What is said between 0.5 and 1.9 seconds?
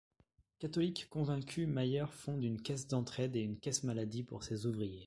Catholique convaincu,